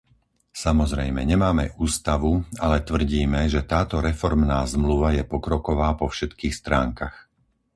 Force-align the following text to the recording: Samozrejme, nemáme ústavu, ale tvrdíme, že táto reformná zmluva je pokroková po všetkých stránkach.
Samozrejme, 0.63 1.21
nemáme 1.33 1.65
ústavu, 1.85 2.33
ale 2.65 2.77
tvrdíme, 2.89 3.41
že 3.53 3.61
táto 3.73 3.95
reformná 4.09 4.59
zmluva 4.73 5.09
je 5.17 5.21
pokroková 5.33 5.89
po 5.99 6.07
všetkých 6.13 6.53
stránkach. 6.61 7.15